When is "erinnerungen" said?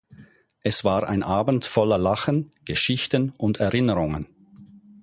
3.59-4.25